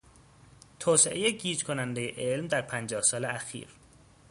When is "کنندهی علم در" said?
1.65-2.61